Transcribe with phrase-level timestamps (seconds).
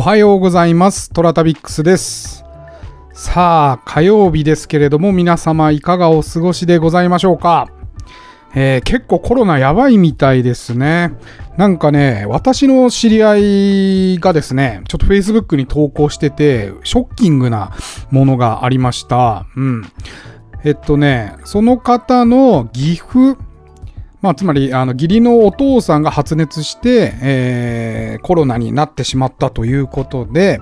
[0.00, 1.10] おはようございます。
[1.10, 2.42] トラタビックスです。
[3.12, 7.68] さあ、火曜日ですけれども、皆様いかがお過ごしでございましょうか。
[8.54, 11.12] えー結構コロナやばいみたいですね。
[11.58, 17.72] なんかね、私の知り合いがですね、ちょっと Facebook に投稿してて、ショッキングな
[18.10, 19.44] ものがありました。
[19.54, 19.84] うん。
[20.64, 23.36] えっとね、その方の岐阜、
[24.22, 30.60] まあ、つまり、あの、義理のお父さんが発熱して、えーコロナになってしまったということで、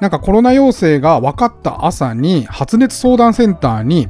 [0.00, 4.08] なんかコロナ陽性が分かった朝に発熱相談センターに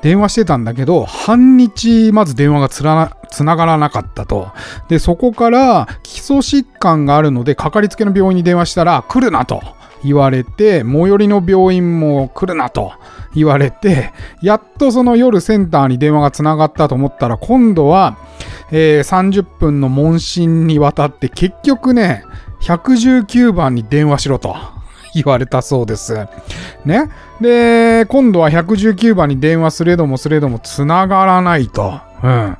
[0.00, 4.48] 電話してたんだけど、半日まず電話がつらな、つながらなかったと。
[4.88, 9.62] で、そこから基礎疾患があるので、かかりつけの病院に電話したら来るなと
[10.04, 12.92] 言われて、最寄りの病院も来るなと
[13.34, 18.18] 言われて、やっとその夜センターに電話がつながったと思ったら、今度は、
[18.70, 22.24] えー30分の問診にわたって結局ね、
[22.62, 24.56] 119番に電話しろと
[25.14, 26.26] 言われたそうです。
[26.84, 27.10] ね。
[27.40, 32.00] で、今度は119番に電話すれどもすれども繋がらないと。
[32.22, 32.56] うん。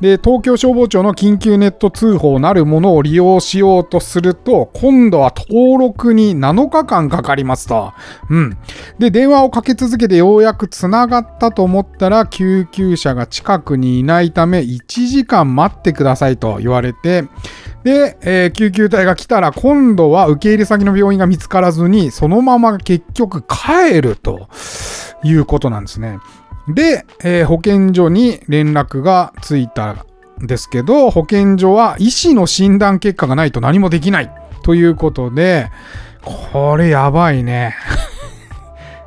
[0.00, 7.92] で、東京消防庁の緊急ネット通報なるものを利用しようとすると、今度は登録に7日間かかりますと。
[8.30, 8.56] うん。
[8.98, 17.24] で、電話をかけ続けてようやく繋がったと思ったら、救急車が近くにいないため、1時間待ってくださいと言われて、
[17.84, 24.48] で、えー救急隊が来たら今度は受け入れ先の病院が見つからずにそのまま結局帰ると
[25.24, 26.18] いうことなんですね。
[26.68, 30.06] で、えー保健所に連絡がついた
[30.40, 34.30] んですけど保健所は医師の診断結果がないと何もできない
[34.62, 35.70] ということで
[36.22, 37.74] これやばいね。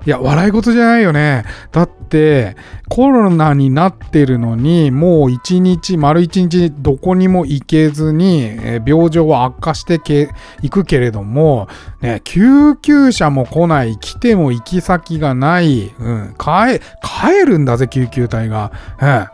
[0.06, 1.44] いや、笑い事じゃないよね。
[1.72, 2.56] だって、
[2.90, 10.30] コロナになってるのに、もう一日、丸一日、どこにも行けずに、えー病状は悪化してけ、
[10.62, 11.68] 行くけれども、
[12.02, 18.72] ね、救急車も来ない、来ても行き先がない、うん、帰、帰るんだぜ、救急隊が。
[19.02, 19.28] うん。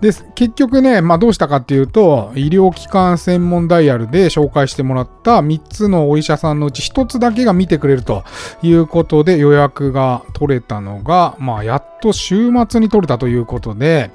[0.00, 8.24] で、結局ね、まあどうしたかっていうと、医療機関専門ダイヤルで紹介してもらった3つのお医者さんのうち1つだけが見てくれると
[8.62, 14.10] いうことで予約が取れたのが、まあやっと週末に取れたということで、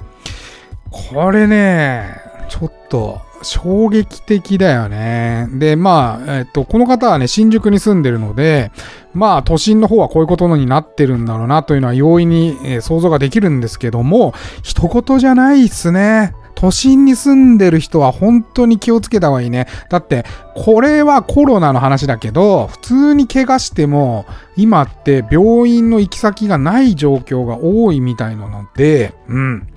[0.90, 2.16] これね、
[2.48, 5.48] ちょっと衝撃的だよね。
[5.52, 8.72] で、まあ、えっと、この方はね、新宿に住んでるので、
[9.12, 16.34] まあ、都心の方はこういうことになってるんだろうなというのは容易に、えー想像ができるんですけども、一言じゃないっすね。
[16.54, 19.66] 都心に住んでる人は本当に気をつけた方がいいね。
[19.90, 24.24] だって、これはコロナの話だけど、普通に怪我しても、
[24.56, 29.68] 今って病院の行き先がない状況が多いみたいなので、うん。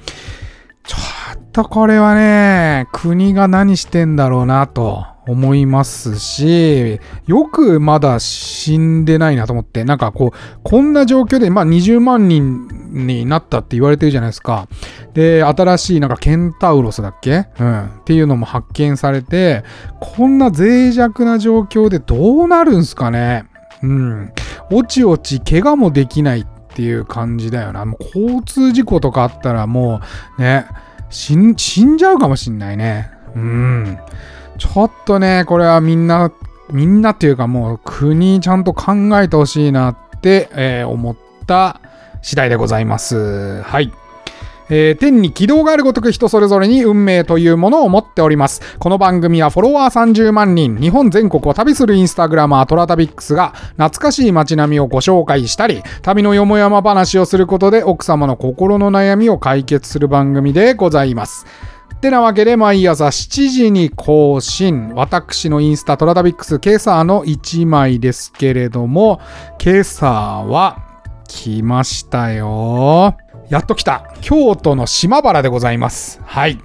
[1.57, 14.68] とこれはね、国が何してんだろうなと思いますし、よくまだ死んでないなと思って、なんかこう、こんな状況で、まあ20万人になったって言われてるじゃないですか。
[15.16, 17.47] で、新しいなんかケンタウロスだっけ？
[17.59, 17.85] うん。
[17.85, 19.63] っていうのも発見されて、
[20.00, 23.45] こんな脆弱な状況でどうなるんすかね？
[23.81, 24.31] うん。
[24.72, 26.45] おちおち怪我もできないっ
[26.75, 27.84] ていう感じだよな。
[27.84, 30.01] もう交通事故とかあったらも
[30.38, 30.68] うね、
[31.09, 33.12] 死ん死んじゃうかもしんないね。
[33.35, 33.97] うん。
[34.57, 36.31] ちょっとね、これはみんな、
[36.72, 41.79] みんなっていうかもう国ちゃんと考えてほしいなって、えー思った
[42.22, 43.62] 次第でございます。
[43.62, 43.91] はい。
[44.69, 48.61] えー天に軌道があるごとく人それぞれに運命というものを持っております。
[48.79, 61.45] この番組はフォロワー30万人、日本全国を旅するインスタグラマートラタビックスが懐かしい街並みをご紹介したり、旅のよもやま話をすることで奥様の心の悩みを解決する番組でございます。
[61.95, 64.94] ってなわけで毎朝7時に更新。
[64.94, 69.19] 私のインスタトラタビックス今朝の1枚ですけれども、
[69.63, 70.77] 今朝は
[71.27, 73.18] 来ましたよ。
[73.49, 74.13] やっと来た。
[74.21, 76.19] 京都の島原でございます。
[76.25, 76.59] はい。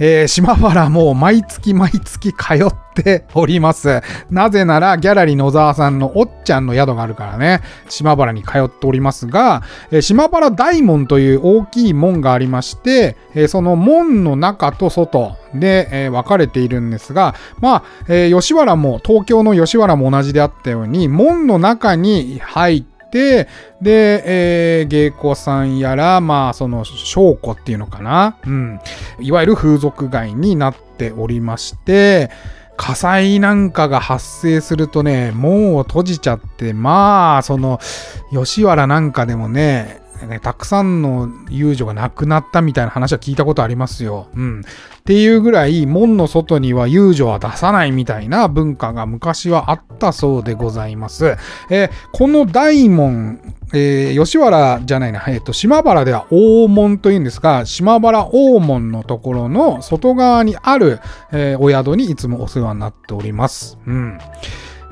[0.00, 4.00] えー島原も毎月毎月通っております。
[4.30, 23.48] なぜならギャラリー野沢さんのおっちゃんの宿があるからね、島原に通っておりますが、えー島原大門という大きい門がありまして、えーその門の中と外で、えー分かれているんですが、まあ、えー吉原も、東京の吉原も同じであったように、門の中に入って、で、
[23.82, 28.36] えー芸妓さんやら、まあ、その、証拠っていうのかな？
[28.46, 28.80] うん。
[29.20, 32.30] いわゆる風俗街になっておりまして、
[32.76, 37.80] 火災なんかが発生するとね、門を閉じちゃって、まあ、その、
[38.30, 44.28] 吉原なんかでもね、ね、たくさんの遊女が亡くなったみたいな話は聞いたことありますよ。
[44.34, 44.60] うん。
[44.60, 44.62] っ
[45.04, 51.36] ていうぐらい、門の外には遊女は出さないみたいな文化が昔はあったそうでございます。
[51.70, 53.40] えー、この大門、
[53.72, 61.00] えー、吉原じゃないな、えっ、ー、と、島原では大門というんですが、島原大門のところの外側にある、
[61.32, 63.78] え、お宿にいつもお世話になっております。
[63.86, 64.18] うん。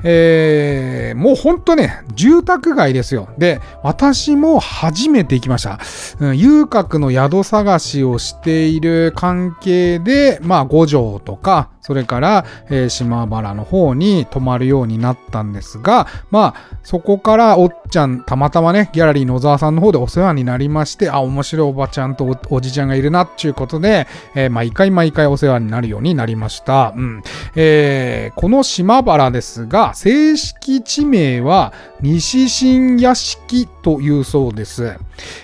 [0.03, 3.29] えー、もうほんとね、住宅街ですよ。
[3.37, 5.79] で、私も初めて行きました。
[6.19, 24.05] うん、遊郭の宿探しをしている関係で、まあ、五条とか、それから、えー、島原の方に泊まるようになったんですが、まあ、そこからおっちゃん、たまたまね、ギャラリー野沢さんの方でお世話になりまして、あ、面白いおばちゃんとおじちゃんがいるなっていうことで、
[24.35, 26.93] えー、毎回毎回お世話になるようになりました。
[26.93, 27.23] うん。
[27.55, 34.97] えー、この島原ですが、正式地名は西新屋敷というそうです。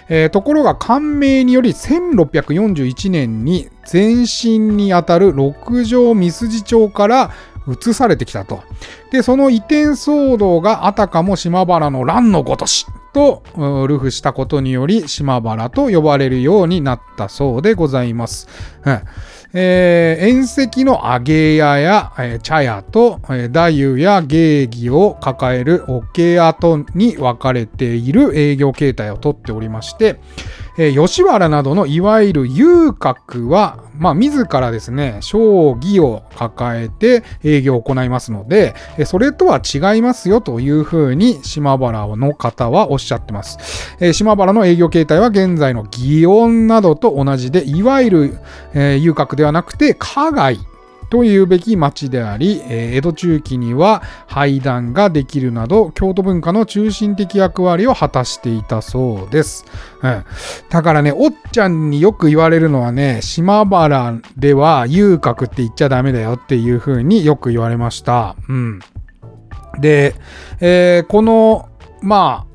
[0.10, 7.31] えー、ところが官名により1641年に前身にあたる六条三筋町から
[7.68, 8.63] 移されてきたと。
[9.12, 13.44] で、その移転騒動があたかも島原の乱のごとしと
[13.88, 18.48] ルフしたことにより島原と呼ばれるようになったそうでございます。
[18.86, 19.01] うん
[19.56, 30.20] えー、縁石の揚げ屋や、えー、茶屋と、えー、太夫や芸妓を抱える桶屋とに分かれている営業形態をとっておりまして、
[30.78, 43.96] えー、吉原などのいわゆる遊郭は、まあ、自らですね、将棋を抱えて営業を行いますので、えー、それとは違いますよというふうに島原の方はおっしゃってます。
[44.00, 48.38] えー、島原の営業形態は現在の祇園などと同じで、いわゆる、
[48.74, 50.60] え、遊郭ではなくて、加害
[51.13, 59.63] というべき町であり、江戸中期には廃壇ができるなど、京都文化の中心的役割を果たしていたそうです。
[60.01, 60.25] うん、
[60.71, 68.36] だからね、おっちゃんによく言われるのはね、島原では遊郭って言っちゃダメだよっていう風によく言われました。
[68.50, 68.80] うん。
[69.80, 70.15] で、
[70.62, 71.69] えー、この、
[72.01, 72.53] まあ、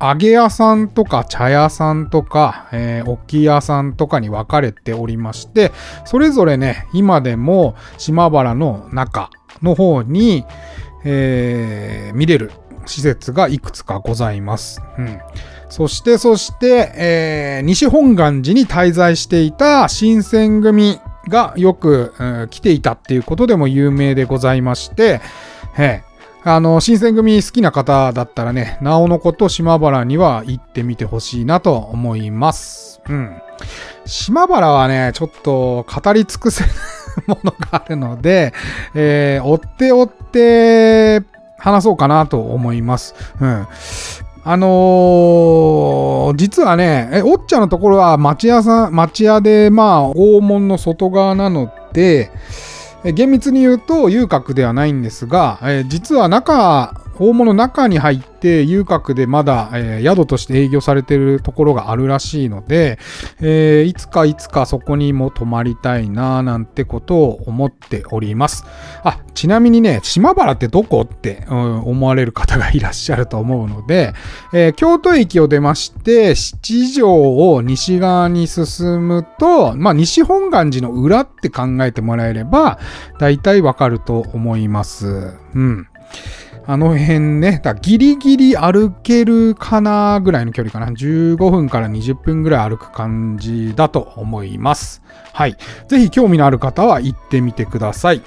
[0.00, 5.72] 揚げ屋さんとか茶屋さんとか、えー、置屋さんとかに分かれておりまして、
[6.04, 9.30] それぞれね、今でも島原の中
[9.62, 10.44] の方に、
[11.04, 12.50] えー、見れる
[12.86, 14.82] 施設がいくつかございます。
[14.98, 15.20] うん、
[15.68, 20.98] そして、そして、えー、西本願寺に滞在していた新選組
[21.28, 25.20] がよく、うん、来ていたっていうことでも有名でございまして、
[26.42, 33.02] あの、新選組好きな方だったらね、なおのこと島原には行ってみてほしいなと思います。
[33.08, 33.42] うん。
[34.06, 36.70] 島原はね、ちょっと語り尽くせる
[37.26, 38.54] ものがあるので、
[38.94, 41.22] えー、追って追って
[41.58, 43.14] 話そうかなと思います。
[43.40, 43.66] うん。
[44.42, 52.30] あのー、実はね、え、おっちゃんのところは町屋さん、町屋で、まあ、大門の外側なので、
[53.04, 62.98] 厳密に言うと遊郭ではないんですが、え実は中、大物中に入って遊郭でまだ、えー、宿として営業されているところがあるらしいので、
[63.40, 68.64] えー、いつかいつかそこにも泊まりたいななんてことを思っております。
[69.04, 74.14] あ、ちなみにね、島原ってどこって、うん、思われる方がいらっしゃると思うので、
[74.54, 82.78] えー、京都駅を出まして、七条を西側に進むと、まあ、西本願寺の裏って考えてもらえれば、
[83.18, 85.34] 大体わかると思います。
[85.54, 85.86] うん。
[86.70, 90.86] あの辺ね、だギリギリ歩けるかなぐらいの距離かな。
[90.92, 95.02] 15分から20分ぐらい歩く感じだと思います。
[95.32, 95.56] はい。
[95.88, 98.22] ぜひ興味のある方は行ってみてください。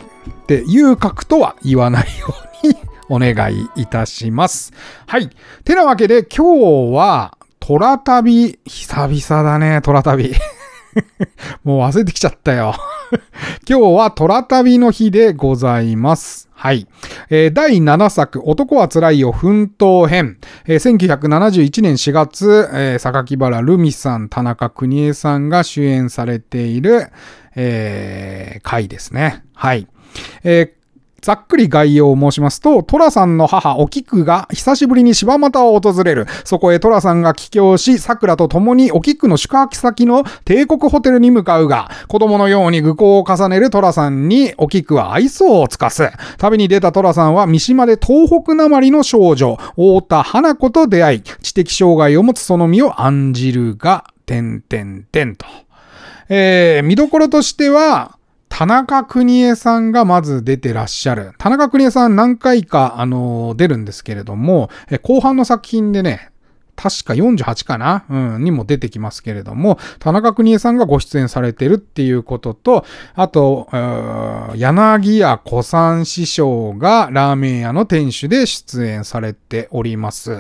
[0.48, 2.36] で、遊郭とは言わないよ
[2.66, 2.76] うに
[3.08, 4.74] お願いいたします。
[5.08, 5.30] はい。
[5.64, 10.36] てなわけで今日は、虎旅、久々だね、虎旅。
[11.64, 12.76] もう忘れてきちゃったよ
[13.68, 16.50] 今日は虎旅の日でございます。
[16.54, 16.88] はい。
[17.30, 20.38] えー、第7作、男は辛いよ奮闘編。
[20.66, 27.08] えー、1971年4月、えー、榊原ルミさん、田中邦衛さんが主演されている、
[27.56, 29.44] えー、回ですね。
[29.54, 29.88] はい。
[30.44, 30.83] えー
[31.24, 36.28] ざっくり概要を申しますと、トラさんの母、お菊が久しぶりに柴又を訪れる。
[36.44, 46.12] そこへトラさんが帰郷し、桜と共にお菊の宿泊先の帝国ホテルに向かうが、子供のように愚行を重ねるトラさんにお菊は愛想を尽かす。
[46.38, 55.46] 旅に出たトラさんは三島で東北なまりの少女、太田花子と出会い、知的障害を持つその身を案じるが、てんてんてんと。
[56.28, 58.18] えー、見どころとしては、
[58.56, 61.32] 田中邦衛さんがまず出てらっしゃる。
[61.40, 66.30] 田中邦衛さん何回か、あのー、出るんですけれども、え後半の作品でね、
[66.76, 68.06] 確か48かな？
[68.12, 73.68] うん、にも出てきますけれども、田中邦衛さんがご出演されてるっていうことと、あと、
[74.56, 80.38] 柳家小三師匠がラーメン屋の店主で出演されております。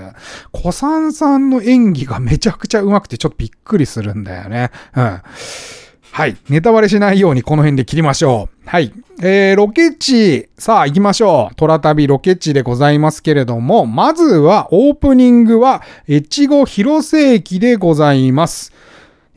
[0.51, 4.69] 小三さんの演技がめちゃくちゃ上手くてちょっとびっくりするんだよね。
[4.95, 5.21] うん。
[6.13, 6.37] はい。
[6.47, 8.69] ネタバレしないようにこの辺で切りましょう。
[8.69, 8.93] はい。
[9.19, 11.55] えー、ロケ地、さあ行きましょう。
[11.55, 18.73] 虎旅ロケ地でございますけれども、まずはオープニングは、越後広瀬駅でございます。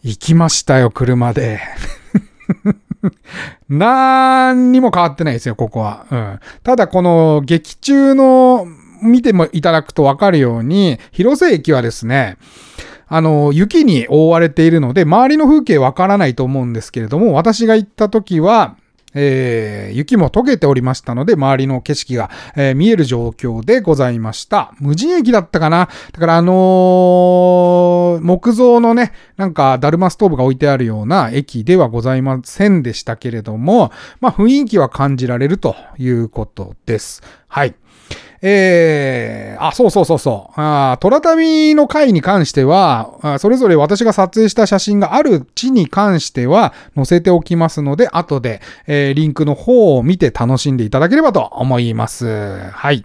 [0.02, 1.60] 行きましたよ、車で。
[3.70, 6.04] 何にも変わってないですよ、ここは。
[6.10, 6.40] うん。
[6.62, 8.66] ただ、この劇中の
[9.02, 12.36] 見てもいただくとわかるように、広瀬駅はですね、
[13.08, 18.76] あの、雪に覆われているので、周りの風景わからないと思うんですけれども、私が行った時は、
[19.18, 24.74] えー、雪も溶けておりましたので、周りの景色が、えー、見える状況でございました。
[24.78, 37.22] 無人駅だったかなだからあのー、木造のね、なんか、だるまストーブが置いてあるような駅ではございませんでしたけれども、まあ、雰囲気は感じられるということです。
[37.48, 37.74] はい。
[38.42, 40.60] えー、あ、そうそうそうそう。
[40.60, 52.58] あトラタミの回に関しては、それぞれ私が撮影した写真がある地に関しては載せておきますので、後で、えー、リンクの方を見て楽しんでいただければと思います。
[52.70, 53.04] はい。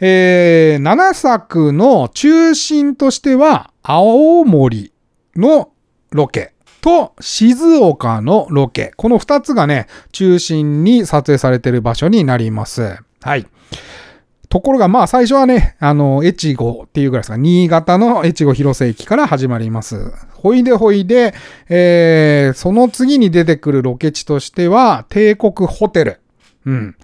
[0.00, 4.92] えー、7作の中心としては、青森
[5.36, 5.70] の
[6.10, 6.52] ロケ
[6.82, 8.92] と静岡のロケ。
[8.96, 12.98] この2つがね、中心に撮影されている場所になります。
[13.22, 13.46] はい。
[14.52, 20.12] ところが、まあ最初はね、あの、越後っていうぐらいですか、新潟の越後広瀬駅から始まります。
[20.34, 21.32] ほいでほいで、
[21.70, 26.20] えー、その次に出てくるロケ地としては、帝国ホテル。
[26.66, 26.96] うん。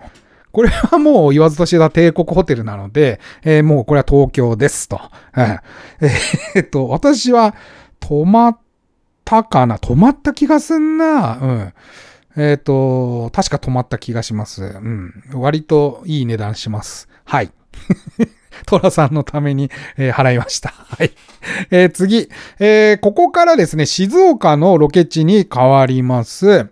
[0.52, 5.00] これはもう言わずと知れた帝国ホテルなので、えー、もうこれは東京ですと。
[5.34, 7.54] うん、えー、っと、私は
[7.98, 8.58] 泊まっ
[9.24, 9.78] たかな？
[9.78, 11.38] 泊まった気がすんな。
[11.40, 11.72] うん。
[12.38, 14.62] えっ、ー、と、確か止まった気がします。
[14.62, 15.12] うん。
[15.34, 17.08] 割といい値段します。
[17.24, 17.50] はい。
[18.66, 20.70] トラさんのために、えー、払いました。
[20.70, 21.12] はい。
[21.70, 22.28] えー、次、
[22.58, 26.68] えー、ここからですね、静岡のロケ地に変わります。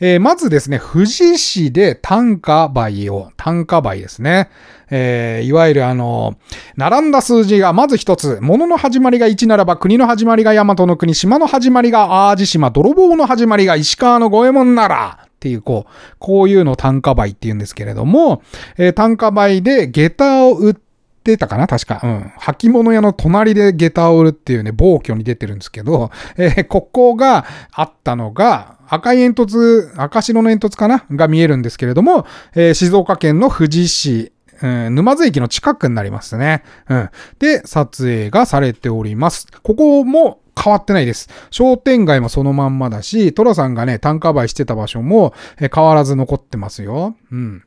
[0.00, 4.50] えー、まずですね、富士市で単価倍を、単価倍ですね。
[4.90, 6.36] えー、いわゆるあの、
[6.76, 18.42] 並んだ数字がまず一つ、物の始まりが1ならば国の始まりが大和の国、島の始まりが淡路島、泥棒の始まりが石川の五右衛門なら、っていう、こう、こういうの単価売って言うんですけれども、
[18.78, 20.74] えー、単価売で下駄を売っ
[21.22, 22.00] てたかな確か。
[22.02, 22.32] うん。
[22.38, 31.04] 履物屋の隣で下駄を売るっていうね、暴挙に出てるんですけど、えー、ここがあったのが、赤い煙突、赤白の煙突かな？
[31.10, 36.62] が見えるんですけれども、えー、静岡県の富士市、うん、沼津駅の近くになりますね。
[36.88, 37.10] うん。
[37.38, 39.46] で、撮影がされております。
[39.62, 41.28] ここも変わってないです。
[41.50, 47.16] 商店街もそのまんまだし、トラさんがね、単価売してた場所も、え変わらず残ってますよ。
[47.32, 47.64] うん。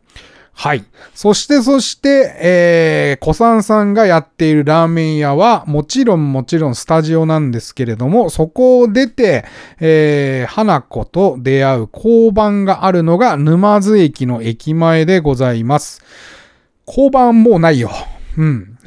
[0.59, 0.83] はい。
[1.13, 9.45] そしてそして、えー、小さんさんがやっているラーメン屋は、もちろんもちろんスタジオなんですけれども、そこを出て、
[9.79, 16.01] えー、花子と出会う交番があるのが沼津駅の駅前でございます。
[16.87, 17.91] 交番もうないよ。
[18.35, 18.79] うん。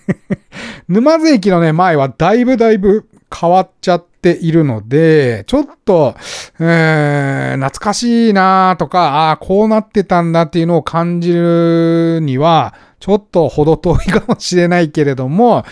[0.88, 6.16] 沼津駅のね、前はだいぶだいぶ変わっちゃっているので、ちょっと、
[6.58, 15.64] えー、懐かしいなとか、ああ、こうなってたんだっていうのを感じるには、ちょっと程遠いかもしれないけれども、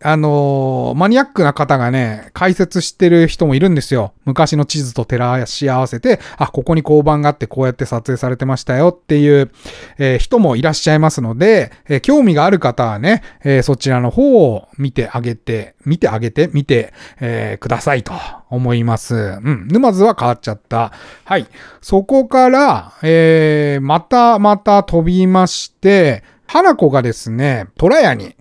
[0.00, 4.12] あのー、マニアックな方がね、解説してる人もいるんですよ。
[4.24, 9.50] 昔の地図と照らし合わせて、あ、ここに交番があってこうやって撮影されてましたよっていう、
[9.98, 18.12] えー、人もいらっしゃいますので、えー、興味がある方はね、えそちらの方を見てあげて、見てあげて、見て、えくださいと
[18.50, 19.14] 思います。
[19.14, 19.68] うん。
[19.68, 20.92] 沼津は変わっちゃった。
[21.24, 21.46] はい。
[21.80, 28.36] そこから、えーまたまた飛びまして、花子がですね、虎屋に、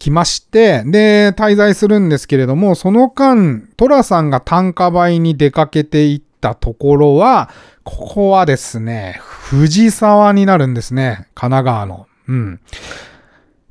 [0.00, 7.50] 来まして、で、滞在するんですけれども、その間、トラさんが単価倍に出かけていったところは、
[7.84, 11.28] ここはですね、藤沢になるんですね。
[11.34, 12.06] 神奈川の。
[12.28, 12.60] うん。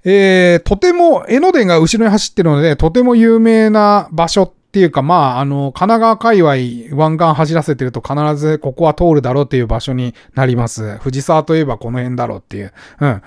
[0.06, 11.00] えー、とても、江ノ電が後ろに走ってるので、とても有名な場所っていうか、まあ、あの、神奈川界隈湾岸走らせてると必ずここは通るだろうっていう場所になります。
[11.00, 12.72] 藤沢といえばこの辺だろうっていう。
[13.02, 13.22] うん。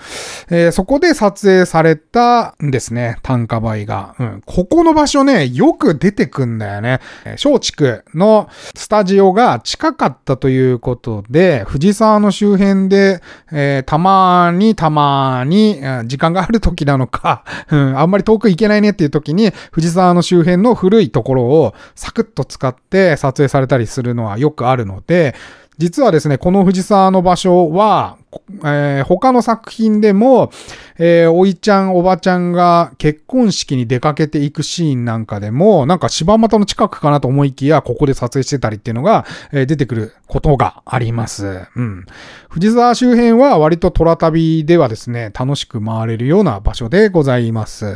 [0.51, 3.17] えー、そこで撮影されたんですね。
[3.25, 4.15] 単価倍が。
[4.21, 4.43] うん。
[4.47, 7.01] ここの場所ね、よく出てくんだよね。
[7.25, 13.21] 松竹のスタジオが近かったということで、藤沢の周辺で、
[13.51, 25.35] えー、たまにたまに、時間がある時なのか、うん、あんまり遠く行けないねっていう時に、藤沢の周辺の古いところころをサクッと使って撮影されたりするのはよくあるので、
[25.79, 28.19] 実はですね、この藤沢の場所は、
[28.63, 30.53] えー、他の作品でも、
[30.99, 41.63] えー、おいちゃん、おばちゃんが結婚式に出かけていくシーンなんかでも、なんか柴又の近くかなと思いきや、ここで撮影してたりっていうのが、えー、出てくることがあります。
[41.75, 42.05] うん。
[42.51, 47.87] 藤沢周辺は割と虎旅ではですね、楽しく回れるような場所でございます。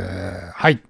[0.51, 0.81] はい。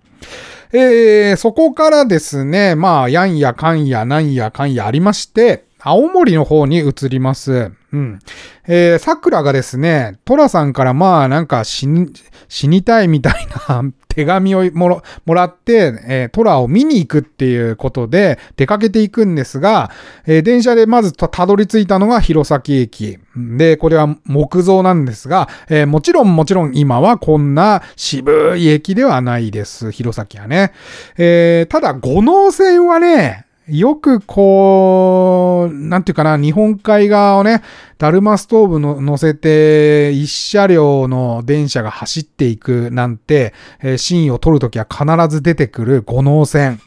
[0.73, 7.71] えー、そこからですね、まあ、やんやかんやなんやかんやありまして、青森の方に移ります。
[7.93, 8.19] うん。
[8.67, 12.11] えー、桜がですね、トラさんからまあなんか死に、
[12.49, 15.01] 死にたいみたいな 手紙をも
[15.33, 19.91] らって、えー、トラを見に行くっていうことで出かけていくんですが、
[20.25, 23.19] えー、電車でまずたどり着いたのが弘前駅。
[23.35, 29.91] で、これは木造なんですが、えー、もちろんもちろん今はこんな渋い駅ではないです。
[29.91, 30.71] 弘前はね。
[31.17, 37.61] えー、ただ、五能線はね、よくこう、なんていうかな、日本海側をね、
[37.97, 46.79] ダルマストーブの乗せて、一車両の電車が走っていくなんて、えー、シーンを撮るときは必ず出てくる五能線。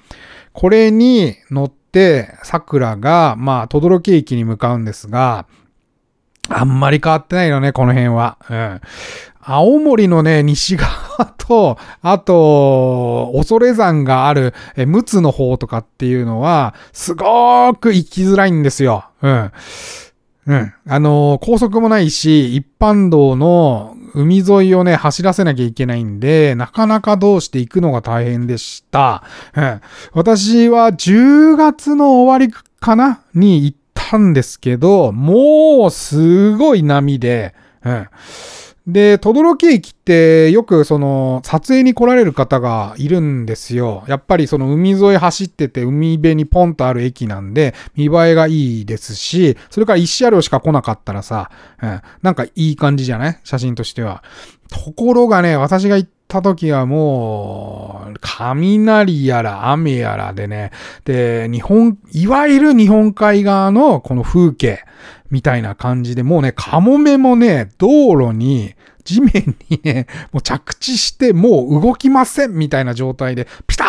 [0.52, 5.46] これに乗って、桜が、まあ、轟駅に向かうんですが、
[6.48, 8.38] あんまり変わってないよね、この辺は。
[8.48, 8.80] うん。
[9.42, 19.06] 青森のね、西側と、あと、恐山がある、え、陸奥の方とかっていうのは、すごーく行きづらいんですよ。
[19.22, 19.52] うん。
[20.46, 20.72] うん。
[20.88, 29.22] あの高速もないし、一般道の海沿いをね、走らせなきゃいけないんで、なかなかどうして行くのが大変でした。
[29.54, 29.80] うん。
[30.12, 37.54] 私は10月の終わりかなに行ったんですけど、もうすごい波で、
[37.84, 38.08] うん。
[38.86, 44.04] で、轟駅ってよくその撮影に来られる方がいるんですよ。
[44.08, 51.50] やっぱりその海沿い走ってて海辺にポンとある駅なんで見栄えがいいですし、それから一車両しか来なかったらさ、
[51.82, 53.40] うん、なんかいい感じじゃない？
[53.44, 54.24] 写真としては。
[54.68, 60.70] ところがね、私が行ったた時はもう、雷やら雨やらでね、
[61.04, 64.84] で、日本、いわゆる日本海側のこの風景
[65.30, 73.84] みたいな感じで、もうね、カモメもね、道路に、地面にね、もう着地してもう動きませんみたいな状態で、ピタ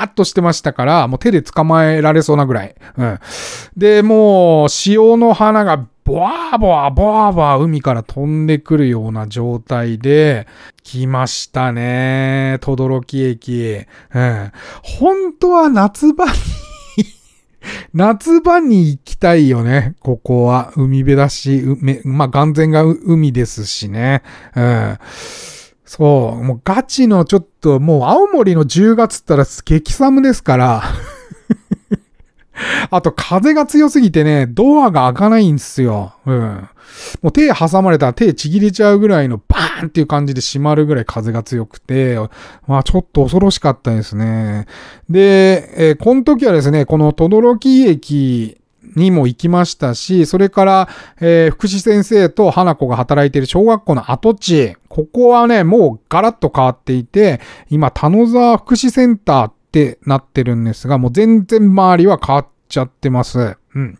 [0.00, 2.74] ーっとしてましたから、もう手で捕まえられそうなぐらい。
[2.96, 3.18] うん。
[3.76, 10.46] で、もう、潮の花がボワーボワーボワーボワー海から飛んでくるような状態で、
[10.82, 12.58] 来ましたね。
[12.60, 13.86] 轟駅。
[14.14, 14.52] うん。
[14.82, 16.32] 本当は夏場に
[17.94, 19.94] 夏場に行きたいよね。
[20.00, 20.74] ここは。
[20.76, 21.62] 海辺だし、
[22.04, 24.22] まあ、眼前が海ですしね。
[24.54, 24.98] うん。
[25.86, 26.44] そう。
[26.44, 30.82] もうガチのちょっと、もう青森の10月ったら激寒ですから
[32.90, 36.12] あと風が強すぎてね、ドアが開かないんですよ。
[36.26, 36.68] うん。
[37.22, 42.18] もう手挟まれたら手ちぎれちゃうぐらいのバーンっていう感じで閉まるぐらい風が強くて、
[42.66, 44.66] まあちょっと恐ろしかったですね。
[45.08, 48.58] で、えー、この時はですね、この轟駅
[48.96, 50.88] にも行きましたし、それから、
[51.20, 63.56] えー、福祉先生と花子が働いている小学校の跡地、ここはね、もうガラッと変わっていて、今、田野沢福祉センターってなってるんですが、もう全然周りは変わっちゃってます。
[63.74, 63.98] うん。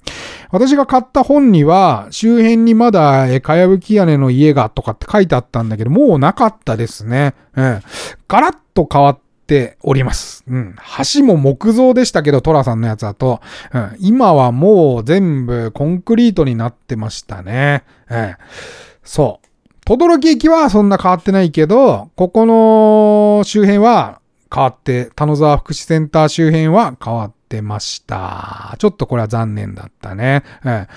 [0.50, 7.34] 私が買った本には、周辺にまだ、え、かやぶき屋根の家がとかって書いてあったんだけど、もうなかったですね。
[7.54, 7.82] うん。
[8.28, 10.44] ガラッと変わっております。
[10.48, 10.76] うん。
[11.14, 13.40] 橋も木造でしたけど、トラさんのやつだと。
[13.72, 13.96] うん。
[14.00, 17.84] 今はもう全部コンクリートになってましたね。
[18.10, 18.34] うん。
[19.04, 19.46] そう。
[19.84, 24.21] 轟駅はそんな変わってないけど、ここの周辺は
[24.52, 28.76] 変わって、田野沢福祉センター周辺は変わって、ました。
[28.78, 30.42] ちょっとこれは残念だったね。
[30.64, 30.88] うん、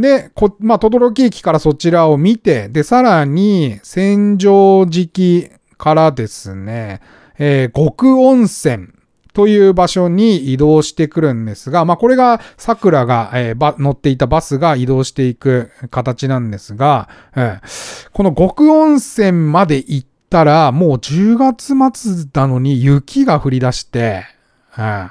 [0.00, 7.00] で、こ、まあ、轟駅からそちらを見て、で、さらに、千畳敷からですね、
[7.38, 8.88] えー、極温泉
[9.32, 24.24] という場所に移動してくるんですが、まあ、これが桜が、えー、乗っていたバスが移動していく形なんですが、えー、この極温泉まで行ったら、もう10月末なのに雪が降り出して、
[24.78, 25.10] うん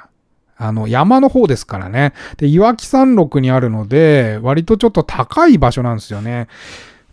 [0.58, 2.14] あの、山の方ですからね。
[2.38, 6.48] で、岩木山麓にあるので、割とちょっと高い場所なんですよね。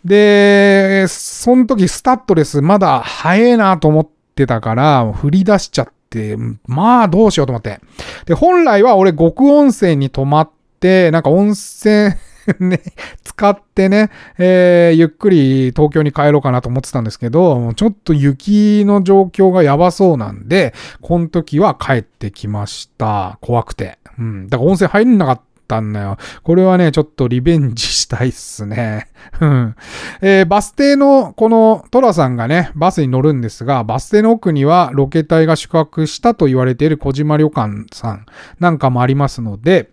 [0.04, 6.36] で、その時スタッドレスまだ早いなと思ってたから、振り出しちゃって、
[6.66, 7.80] まあどうしようと思って。
[8.24, 12.14] で、本来は俺極温泉に泊まって、なんか温泉
[12.60, 12.80] ね、
[13.22, 23.38] 使ってね、えー、ゆっくり東京に帰ろうかなと思ってたんですけど、ちょっと雪の状況がやばそうなんで、この時は帰ってきました。
[23.40, 23.98] 怖くて。
[24.18, 24.48] うん。
[24.48, 26.16] だから温泉入んなかったたんだよ。
[26.42, 29.08] これはね、ちょっとリベンジしたいっすね。
[29.40, 29.76] うん。
[30.20, 38.26] えー、バス停の、このトラさんがね、バスに乗るんですが、バス停の奥にはロケ隊が宿泊したと言われている小島旅館さん
[38.60, 39.90] なんかもありますので、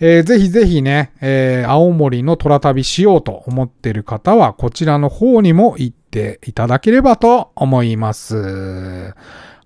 [0.00, 9.14] えー、ぜひぜひね、えー、青森の虎旅しようと思ってる方は、こちらの方にも行っていただければと思います。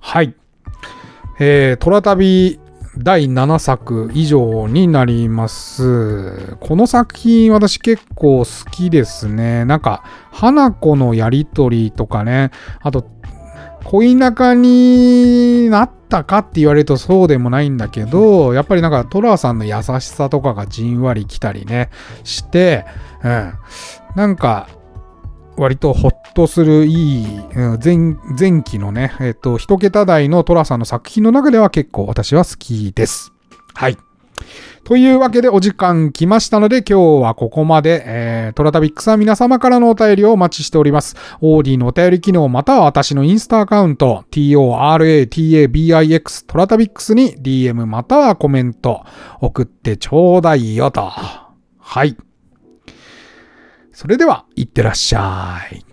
[0.01, 0.35] はい。
[1.41, 2.61] えー、虎旅
[2.99, 6.57] 第7作以上になります。
[6.59, 9.65] この作品私結構好きですね。
[9.65, 13.09] なんか、花子のやりとりとかね、あと、
[13.85, 21.91] 恋仲になったかって言われるとそうでもないんだけど、やっぱりなんかトラさんの優しさとかがじんわり来たりね、
[22.25, 22.85] して、
[23.23, 23.53] うん。
[24.17, 24.69] なんか、
[25.59, 27.27] 割とほっとするいい、
[27.83, 33.33] 前前期のね、えっ、と、一桁台のトラさんの作品の中では結構私は好きです。
[33.75, 33.99] はい。
[34.85, 41.14] というわけでお時間来ましたので今日はここまで、えー、トラタビックスは皆様からのお便りをお待ちしております。
[41.42, 49.05] オーディのお便り機能または私のインスタアカウント toratabix トラタビックスに DM またはコメント
[49.42, 51.11] 送ってちょうだいよと。
[51.79, 52.16] はい。
[53.99, 55.88] それでは、いってらっしゃい。